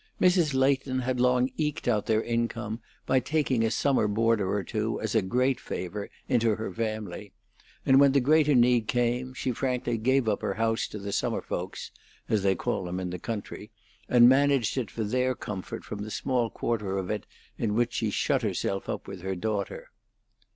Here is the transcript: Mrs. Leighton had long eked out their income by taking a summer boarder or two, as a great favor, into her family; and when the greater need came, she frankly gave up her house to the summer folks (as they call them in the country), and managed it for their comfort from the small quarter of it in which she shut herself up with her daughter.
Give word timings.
Mrs. 0.19 0.55
Leighton 0.55 1.01
had 1.01 1.19
long 1.19 1.51
eked 1.57 1.87
out 1.87 2.07
their 2.07 2.23
income 2.23 2.81
by 3.05 3.19
taking 3.19 3.63
a 3.63 3.69
summer 3.69 4.07
boarder 4.07 4.51
or 4.51 4.63
two, 4.63 4.99
as 4.99 5.13
a 5.13 5.21
great 5.21 5.59
favor, 5.59 6.09
into 6.27 6.55
her 6.55 6.73
family; 6.73 7.33
and 7.85 7.99
when 7.99 8.11
the 8.11 8.19
greater 8.19 8.55
need 8.55 8.87
came, 8.87 9.31
she 9.35 9.51
frankly 9.51 9.99
gave 9.99 10.27
up 10.27 10.41
her 10.41 10.55
house 10.55 10.87
to 10.87 10.97
the 10.97 11.11
summer 11.11 11.43
folks 11.43 11.91
(as 12.27 12.41
they 12.41 12.55
call 12.55 12.85
them 12.85 12.99
in 12.99 13.11
the 13.11 13.19
country), 13.19 13.69
and 14.09 14.27
managed 14.27 14.75
it 14.75 14.89
for 14.89 15.03
their 15.03 15.35
comfort 15.35 15.83
from 15.85 15.99
the 16.01 16.09
small 16.09 16.49
quarter 16.49 16.97
of 16.97 17.11
it 17.11 17.27
in 17.59 17.75
which 17.75 17.93
she 17.93 18.09
shut 18.09 18.41
herself 18.41 18.89
up 18.89 19.07
with 19.07 19.21
her 19.21 19.35
daughter. 19.35 19.91